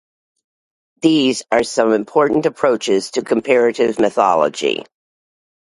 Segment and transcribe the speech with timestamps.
[1.03, 4.83] These are some important approaches to comparative mythology.